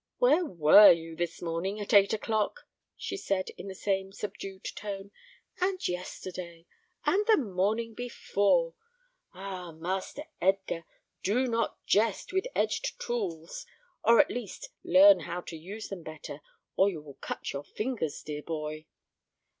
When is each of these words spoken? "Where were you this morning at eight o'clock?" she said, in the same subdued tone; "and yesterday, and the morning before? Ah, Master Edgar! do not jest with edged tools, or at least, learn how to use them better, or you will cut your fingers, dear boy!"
"Where 0.17 0.43
were 0.43 0.91
you 0.91 1.15
this 1.15 1.43
morning 1.43 1.79
at 1.79 1.93
eight 1.93 2.11
o'clock?" 2.11 2.61
she 2.97 3.15
said, 3.15 3.49
in 3.55 3.67
the 3.67 3.75
same 3.75 4.11
subdued 4.11 4.63
tone; 4.75 5.11
"and 5.59 5.87
yesterday, 5.87 6.65
and 7.05 7.23
the 7.27 7.37
morning 7.37 7.93
before? 7.93 8.73
Ah, 9.35 9.71
Master 9.71 10.23
Edgar! 10.41 10.85
do 11.21 11.45
not 11.45 11.85
jest 11.85 12.33
with 12.33 12.47
edged 12.55 12.99
tools, 12.99 13.67
or 14.03 14.19
at 14.19 14.31
least, 14.31 14.69
learn 14.83 15.19
how 15.19 15.39
to 15.41 15.55
use 15.55 15.89
them 15.89 16.01
better, 16.01 16.41
or 16.75 16.89
you 16.89 16.99
will 16.99 17.19
cut 17.21 17.53
your 17.53 17.63
fingers, 17.63 18.23
dear 18.23 18.41
boy!" 18.41 18.87